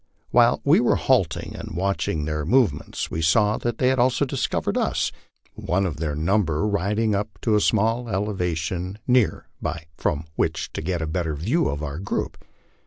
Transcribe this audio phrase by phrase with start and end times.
[0.31, 4.29] While we were halting and watching their move ments we saw that they also had
[4.29, 5.11] discovered us,
[5.53, 10.81] one of their number riding up to a small elevation near by from which to
[10.81, 12.43] get a better view of our group.